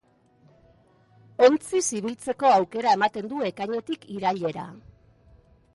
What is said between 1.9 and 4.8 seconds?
ibiltzeko aukera ematen du ekainetik irailera.